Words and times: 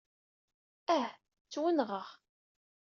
Ah! 0.95 1.09
Ttwenɣeɣ! 1.45 2.07